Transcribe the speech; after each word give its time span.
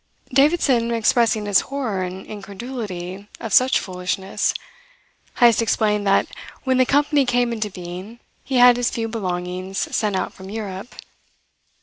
Davidson 0.33 0.89
expressing 0.91 1.45
his 1.45 1.59
horror 1.69 2.01
and 2.01 2.25
incredulity 2.25 3.27
of 3.39 3.53
such 3.53 3.79
foolishness, 3.79 4.55
Heyst 5.35 5.61
explained 5.61 6.07
that 6.07 6.25
when 6.63 6.79
the 6.79 6.87
company 6.87 7.23
came 7.23 7.53
into 7.53 7.69
being 7.69 8.19
he 8.43 8.55
had 8.55 8.77
his 8.77 8.89
few 8.89 9.07
belongings 9.07 9.95
sent 9.95 10.15
out 10.15 10.33
from 10.33 10.49
Europe. 10.49 10.95